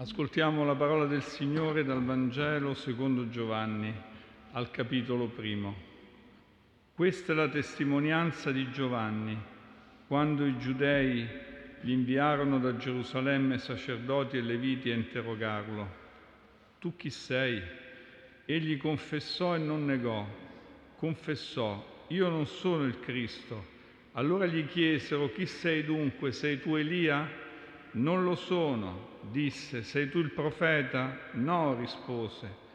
[0.00, 3.94] Ascoltiamo la parola del Signore dal Vangelo secondo Giovanni,
[4.52, 5.74] al capitolo primo.
[6.94, 9.38] Questa è la testimonianza di Giovanni,
[10.06, 11.28] quando i giudei
[11.82, 15.88] gli inviarono da Gerusalemme sacerdoti e leviti a interrogarlo.
[16.78, 17.60] Tu chi sei?
[18.46, 20.26] Egli confessò e non negò.
[20.96, 23.66] Confessò, io non sono il Cristo.
[24.12, 26.32] Allora gli chiesero, chi sei dunque?
[26.32, 27.48] Sei tu Elia?
[27.92, 29.82] Non lo sono, disse.
[29.82, 31.30] Sei tu il profeta?
[31.32, 32.68] No, rispose.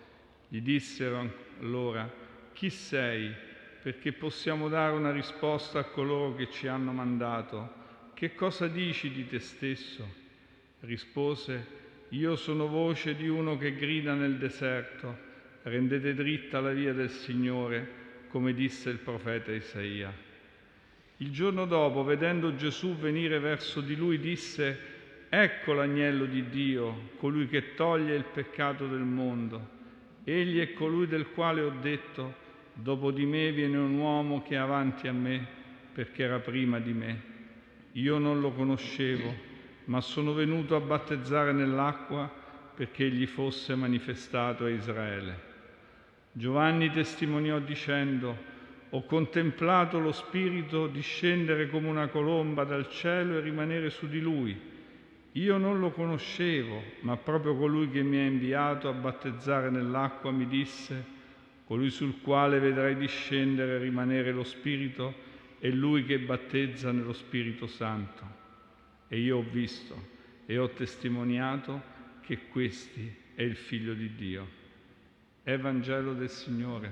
[0.48, 2.12] Gli dissero allora,
[2.54, 3.34] chi sei?
[3.82, 7.84] Perché possiamo dare una risposta a coloro che ci hanno mandato.
[8.14, 10.24] Che cosa dici di te stesso?
[10.82, 15.18] Rispose, io sono voce di uno che grida nel deserto,
[15.63, 20.13] rendete dritta la via del Signore, come disse il profeta Isaia.
[21.18, 24.95] Il giorno dopo, vedendo Gesù venire verso di lui, disse,
[25.38, 29.68] Ecco l'agnello di Dio, colui che toglie il peccato del mondo.
[30.24, 32.36] Egli è colui del quale ho detto,
[32.72, 35.46] dopo di me viene un uomo che è avanti a me,
[35.92, 37.22] perché era prima di me.
[37.92, 39.36] Io non lo conoscevo,
[39.86, 42.32] ma sono venuto a battezzare nell'acqua
[42.74, 45.40] perché egli fosse manifestato a Israele.
[46.32, 48.38] Giovanni testimoniò dicendo,
[48.90, 54.74] ho contemplato lo Spirito discendere come una colomba dal cielo e rimanere su di lui
[55.36, 60.48] io non lo conoscevo, ma proprio colui che mi ha inviato a battezzare nell'acqua mi
[60.48, 61.14] disse,
[61.66, 65.14] colui sul quale vedrai discendere e rimanere lo Spirito,
[65.59, 68.24] è lui che battezza nello Spirito Santo.
[69.09, 70.14] E io ho visto
[70.46, 71.81] e ho testimoniato
[72.22, 74.47] che questi è il Figlio di Dio.
[75.44, 76.92] Evangelo del Signore.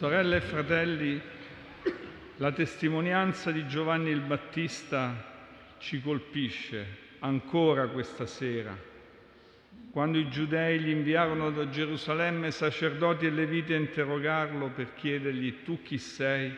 [0.00, 1.20] Sorelle e fratelli,
[2.36, 6.86] la testimonianza di Giovanni il Battista ci colpisce
[7.18, 8.74] ancora questa sera.
[9.90, 15.82] Quando i giudei gli inviarono da Gerusalemme sacerdoti e leviti a interrogarlo per chiedergli tu
[15.82, 16.50] chi sei,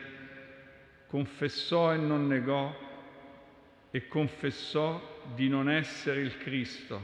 [1.07, 2.73] confessò e non negò
[3.91, 7.01] e confessò di non essere il Cristo,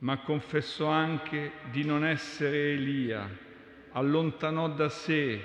[0.00, 3.50] ma confessò anche di non essere Elia
[3.92, 5.40] allontanò da sé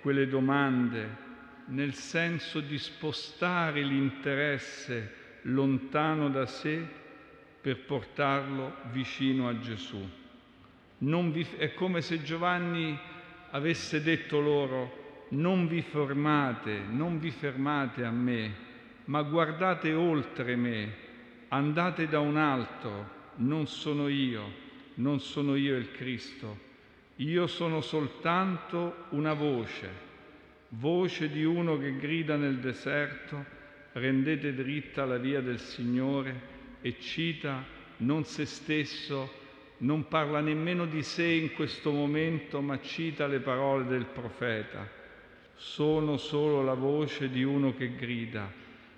[0.00, 1.22] quelle domande
[1.66, 6.84] nel senso di spostare l'interesse lontano da sé
[7.60, 10.06] per portarlo vicino a Gesù.
[10.98, 12.98] Vi, è come se Giovanni
[13.50, 18.54] avesse detto loro non vi fermate, non vi fermate a me,
[19.06, 20.94] ma guardate oltre me,
[21.48, 24.62] andate da un altro, non sono io,
[24.94, 26.72] non sono io il Cristo
[27.16, 29.88] io sono soltanto una voce,
[30.70, 33.44] voce di uno che grida nel deserto,
[33.92, 37.64] rendete dritta la via del Signore e cita
[37.98, 39.42] non se stesso,
[39.78, 44.88] non parla nemmeno di sé in questo momento, ma cita le parole del profeta.
[45.54, 48.50] Sono solo la voce di uno che grida,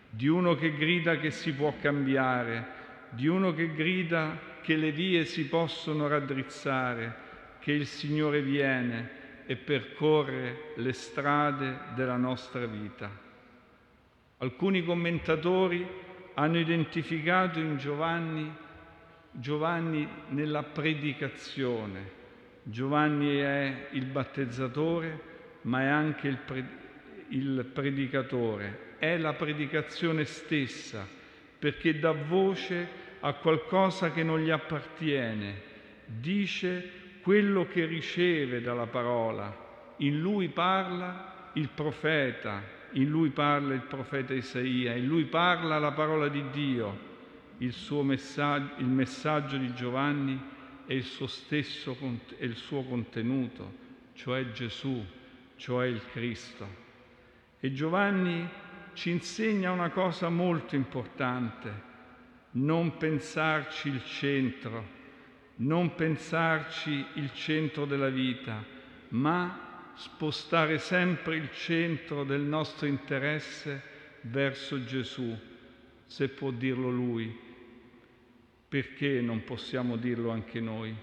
[0.09, 2.67] di uno che grida che si può cambiare,
[3.11, 7.25] di uno che grida che le vie si possono raddrizzare
[7.67, 9.11] che il Signore viene
[9.45, 13.11] e percorre le strade della nostra vita.
[14.37, 15.85] Alcuni commentatori
[16.35, 18.49] hanno identificato in Giovanni
[19.33, 22.09] Giovanni nella predicazione.
[22.63, 25.21] Giovanni è il battezzatore,
[25.63, 26.69] ma è anche il, pre-
[27.31, 28.95] il predicatore.
[28.99, 31.05] È la predicazione stessa,
[31.59, 32.89] perché dà voce
[33.19, 35.63] a qualcosa che non gli appartiene,
[36.05, 39.53] dice quello che riceve dalla parola.
[39.97, 42.63] In lui parla il profeta,
[42.93, 46.97] in lui parla il profeta Isaia, in lui parla la parola di Dio.
[47.59, 50.41] Il, suo messaggio, il messaggio di Giovanni
[50.87, 51.97] è il suo stesso
[52.39, 53.73] è il suo contenuto,
[54.15, 55.05] cioè Gesù,
[55.57, 56.65] cioè il Cristo.
[57.59, 58.49] E Giovanni
[58.93, 61.73] ci insegna una cosa molto importante,
[62.53, 64.96] non pensarci il centro,
[65.57, 68.63] non pensarci il centro della vita,
[69.09, 73.83] ma spostare sempre il centro del nostro interesse
[74.23, 75.35] verso Gesù,
[76.05, 77.35] se può dirlo Lui,
[78.69, 80.95] perché non possiamo dirlo anche noi?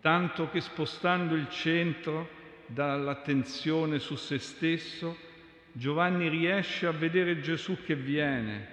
[0.00, 5.30] Tanto che spostando il centro dall'attenzione su se stesso,
[5.72, 8.68] Giovanni riesce a vedere Gesù che viene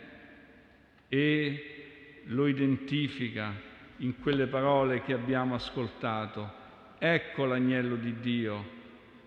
[1.07, 3.67] e lo identifica
[3.99, 6.57] in quelle parole che abbiamo ascoltato.
[6.97, 8.77] Ecco l'agnello di Dio,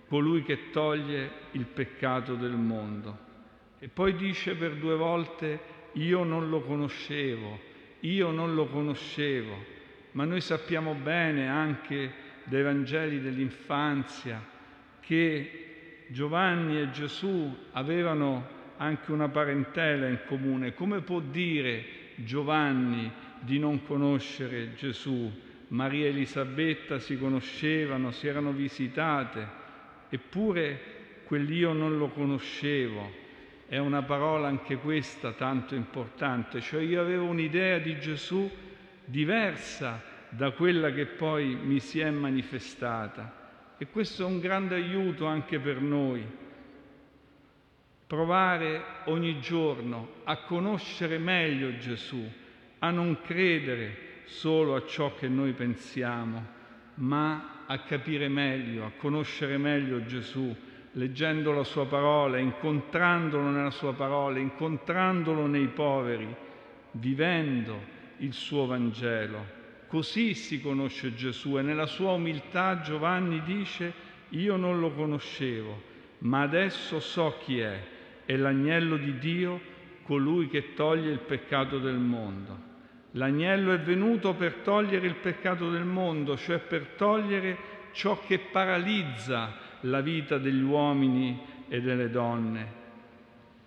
[0.08, 3.30] colui che toglie il peccato del mondo.
[3.78, 5.60] E poi dice per due volte,
[5.92, 7.58] io non lo conoscevo,
[8.00, 9.64] io non lo conoscevo,
[10.12, 12.12] ma noi sappiamo bene anche
[12.44, 14.50] dai Vangeli dell'infanzia
[15.00, 20.74] che Giovanni e Gesù avevano anche una parentela in comune.
[20.74, 21.84] Come può dire
[22.16, 23.10] Giovanni
[23.42, 25.30] di non conoscere Gesù?
[25.68, 29.46] Maria e Elisabetta si conoscevano, si erano visitate,
[30.10, 30.80] eppure
[31.24, 33.20] quell'io non lo conoscevo.
[33.66, 38.50] È una parola anche questa tanto importante, cioè io avevo un'idea di Gesù
[39.04, 43.40] diversa da quella che poi mi si è manifestata.
[43.78, 46.22] E questo è un grande aiuto anche per noi.
[48.06, 52.22] Provare ogni giorno a conoscere meglio Gesù,
[52.84, 56.44] a non credere solo a ciò che noi pensiamo,
[56.94, 60.54] ma a capire meglio, a conoscere meglio Gesù,
[60.92, 66.26] leggendo la sua parola, incontrandolo nella sua parola, incontrandolo nei poveri,
[66.92, 67.80] vivendo
[68.18, 69.60] il suo Vangelo.
[69.86, 75.82] Così si conosce Gesù e nella sua umiltà Giovanni dice io non lo conoscevo,
[76.18, 77.78] ma adesso so chi è,
[78.24, 79.60] è l'agnello di Dio,
[80.02, 82.70] colui che toglie il peccato del mondo.
[83.12, 89.54] L'agnello è venuto per togliere il peccato del mondo, cioè per togliere ciò che paralizza
[89.80, 91.38] la vita degli uomini
[91.68, 92.80] e delle donne,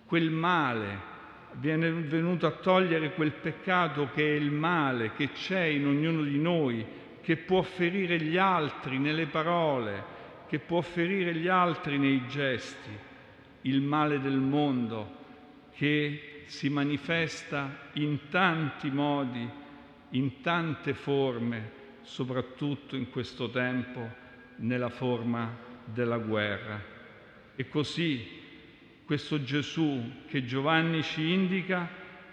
[0.06, 1.14] quel male
[1.52, 6.38] viene venuto a togliere quel peccato che è il male che c'è in ognuno di
[6.38, 6.84] noi,
[7.22, 10.14] che può ferire gli altri nelle parole,
[10.48, 12.90] che può ferire gli altri nei gesti,
[13.62, 15.14] il male del mondo
[15.72, 19.48] che si manifesta in tanti modi,
[20.10, 21.70] in tante forme,
[22.02, 24.08] soprattutto in questo tempo
[24.56, 26.82] nella forma della guerra.
[27.54, 28.24] E così
[29.04, 31.88] questo Gesù che Giovanni ci indica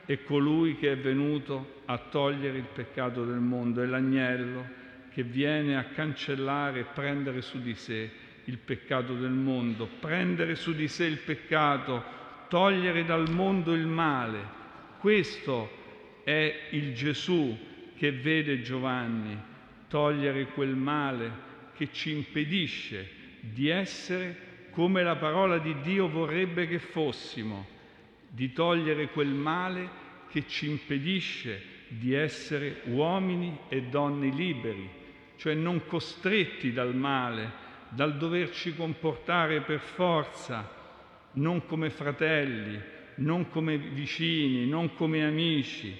[0.06, 4.82] è colui che è venuto a togliere il peccato del mondo, è l'agnello
[5.12, 8.10] che viene a cancellare e prendere su di sé
[8.46, 12.04] il peccato del mondo, prendere su di sé il peccato,
[12.54, 14.40] togliere dal mondo il male.
[15.00, 15.72] Questo
[16.24, 17.58] è il Gesù
[17.96, 19.36] che vede Giovanni,
[19.88, 21.32] togliere quel male
[21.76, 23.10] che ci impedisce
[23.40, 27.66] di essere come la parola di Dio vorrebbe che fossimo,
[28.30, 29.90] di togliere quel male
[30.30, 34.88] che ci impedisce di essere uomini e donne liberi,
[35.38, 37.52] cioè non costretti dal male,
[37.90, 40.82] dal doverci comportare per forza,
[41.34, 42.80] non come fratelli,
[43.16, 45.96] non come vicini, non come amici,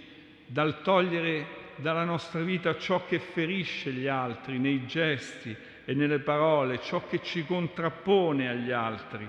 [0.46, 5.56] dal togliere dalla nostra vita ciò che ferisce gli altri nei gesti,
[5.86, 9.28] e nelle parole, ciò che ci contrappone agli altri,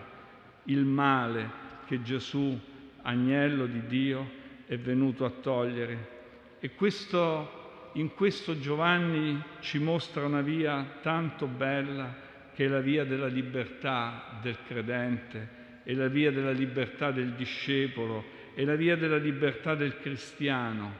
[0.64, 2.59] il male che Gesù,
[3.02, 4.31] agnello di Dio,
[4.67, 6.12] è venuto a togliere.
[6.61, 12.23] E questo, in questo Giovanni ci mostra una via tanto bella
[12.55, 18.25] che è la via della libertà del credente, è la via della libertà del discepolo,
[18.55, 20.93] è la via della libertà del cristiano,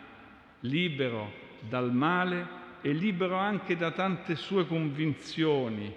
[0.61, 5.93] libero dal male e libero anche da tante sue convinzioni,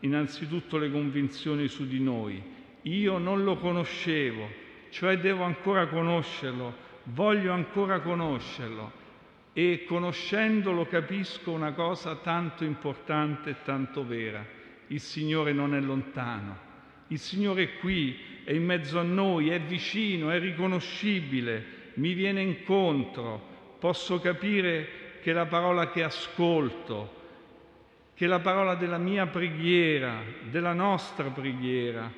[0.00, 2.42] innanzitutto le convinzioni su di noi.
[2.82, 4.48] Io non lo conoscevo,
[4.90, 9.02] cioè devo ancora conoscerlo, voglio ancora conoscerlo
[9.52, 14.44] e conoscendolo capisco una cosa tanto importante e tanto vera.
[14.88, 16.63] Il Signore non è lontano,
[17.08, 22.42] il Signore è qui, è in mezzo a noi, è vicino, è riconoscibile, mi viene
[22.42, 23.40] incontro,
[23.78, 27.22] posso capire che la parola che ascolto,
[28.14, 32.10] che la parola della mia preghiera, della nostra preghiera,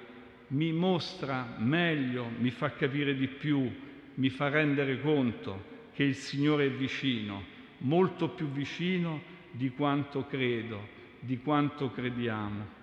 [0.48, 3.72] mi mostra meglio, mi fa capire di più,
[4.14, 7.42] mi fa rendere conto che il Signore è vicino,
[7.78, 10.88] molto più vicino di quanto credo,
[11.20, 12.75] di quanto crediamo.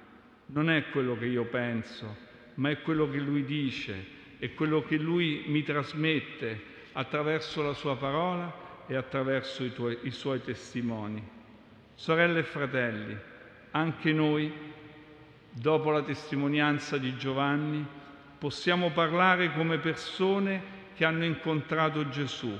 [0.53, 2.15] Non è quello che io penso,
[2.55, 4.05] ma è quello che Lui dice,
[4.37, 10.11] è quello che Lui mi trasmette attraverso la Sua parola e attraverso i, tuoi, i
[10.11, 11.27] suoi testimoni.
[11.95, 13.17] Sorelle e fratelli,
[13.71, 14.53] anche noi
[15.49, 17.83] dopo la testimonianza di Giovanni,
[18.37, 20.61] possiamo parlare come persone
[20.93, 22.55] che hanno incontrato Gesù.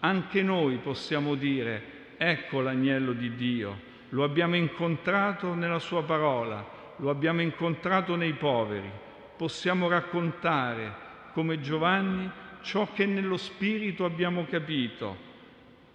[0.00, 7.10] Anche noi possiamo dire, ecco l'agnello di Dio, lo abbiamo incontrato nella sua parola, lo
[7.10, 8.90] abbiamo incontrato nei poveri.
[9.36, 12.30] Possiamo raccontare, come Giovanni,
[12.62, 15.16] ciò che nello Spirito abbiamo capito,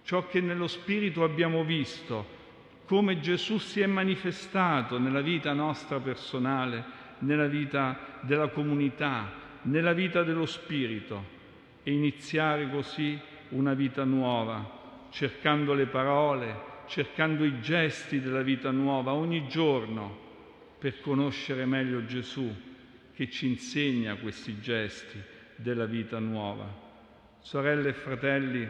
[0.02, 2.42] ciò che nello Spirito abbiamo visto,
[2.86, 9.30] come Gesù si è manifestato nella vita nostra personale, nella vita della comunità,
[9.62, 11.32] nella vita dello Spirito
[11.82, 13.18] e iniziare così
[13.50, 20.23] una vita nuova, cercando le parole, cercando i gesti della vita nuova ogni giorno
[20.78, 22.52] per conoscere meglio Gesù
[23.14, 25.18] che ci insegna questi gesti
[25.56, 26.82] della vita nuova.
[27.40, 28.68] Sorelle e fratelli,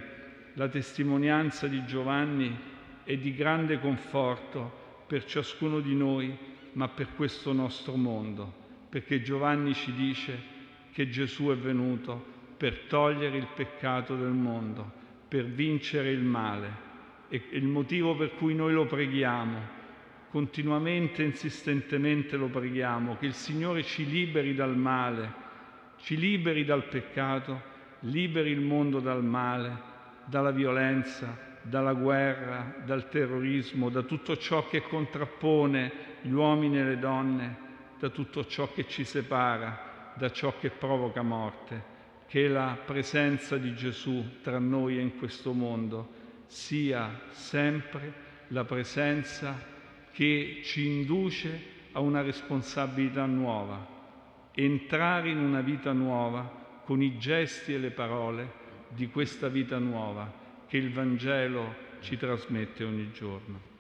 [0.55, 2.57] la testimonianza di Giovanni
[3.05, 6.37] è di grande conforto per ciascuno di noi,
[6.73, 8.53] ma per questo nostro mondo,
[8.89, 10.53] perché Giovanni ci dice
[10.93, 14.91] che Gesù è venuto per togliere il peccato del mondo,
[15.29, 16.83] per vincere il male.
[17.29, 19.83] E il motivo per cui noi lo preghiamo,
[20.35, 25.33] continuamente e insistentemente lo preghiamo, che il Signore ci liberi dal male,
[25.99, 27.62] ci liberi dal peccato,
[28.00, 29.79] liberi il mondo dal male,
[30.25, 36.99] dalla violenza, dalla guerra, dal terrorismo, da tutto ciò che contrappone gli uomini e le
[36.99, 37.59] donne,
[38.00, 41.93] da tutto ciò che ci separa, da ciò che provoca morte.
[42.26, 46.09] Che la presenza di Gesù tra noi e in questo mondo
[46.47, 48.12] sia sempre
[48.49, 49.73] la presenza
[50.14, 53.85] che ci induce a una responsabilità nuova,
[54.52, 60.33] entrare in una vita nuova con i gesti e le parole di questa vita nuova
[60.68, 63.74] che il Vangelo ci trasmette ogni giorno.